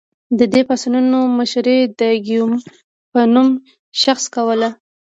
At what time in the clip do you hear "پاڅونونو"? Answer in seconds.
0.67-1.19